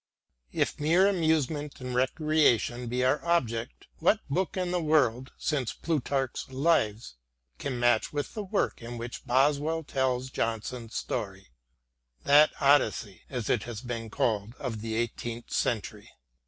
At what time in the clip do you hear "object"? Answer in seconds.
3.23-3.85